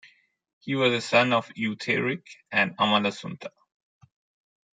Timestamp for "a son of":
0.93-1.51